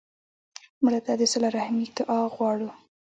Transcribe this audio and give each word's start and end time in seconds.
مړه 0.83 0.99
ته 1.05 1.11
د 1.19 1.21
صله 1.31 1.47
رحمي 1.57 1.85
دعا 1.97 2.19
غواړو 2.35 2.69